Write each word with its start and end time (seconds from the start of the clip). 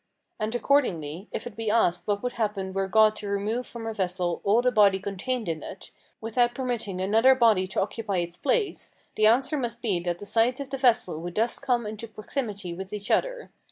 And 0.39 0.55
accordingly, 0.55 1.27
if 1.31 1.45
it 1.45 1.55
be 1.55 1.69
asked 1.69 2.07
what 2.07 2.23
would 2.23 2.31
happen 2.31 2.73
were 2.73 2.87
God 2.87 3.15
to 3.17 3.27
remove 3.29 3.67
from 3.67 3.85
a 3.85 3.93
vessel 3.93 4.41
all 4.43 4.63
the 4.63 4.71
body 4.71 4.97
contained 4.97 5.47
in 5.47 5.61
it, 5.61 5.91
without 6.19 6.55
permitting 6.55 6.99
another 6.99 7.35
body 7.35 7.67
to 7.67 7.81
occupy 7.81 8.17
its 8.17 8.35
place, 8.35 8.95
the 9.13 9.27
answer 9.27 9.57
must 9.59 9.79
be 9.83 9.99
that 9.99 10.17
the 10.17 10.25
sides 10.25 10.59
of 10.59 10.71
the 10.71 10.77
vessel 10.79 11.19
would 11.21 11.35
thus 11.35 11.59
come 11.59 11.85
into 11.85 12.07
proximity 12.07 12.73
with 12.73 12.91
each 12.91 13.11
other. 13.11 13.51